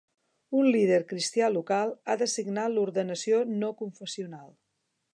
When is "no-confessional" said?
3.63-4.53